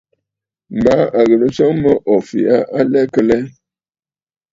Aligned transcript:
Baa 0.83 1.03
ò 1.19 1.21
ghɨ̀rə 1.29 1.47
nswoŋ 1.51 1.73
mə 1.83 1.91
o 2.11 2.15
fɛ̀ʼ̀ɛ̀ 2.27 2.57
aa 2.63 2.69
a 2.77 2.81
lɛ 2.91 3.01
kə 3.13 3.21
lɛ? 3.29 3.37